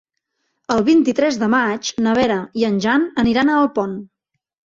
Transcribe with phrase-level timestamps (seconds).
[0.75, 3.97] El vint-i-tres de maig na Vera i en Jan aniran a Alpont.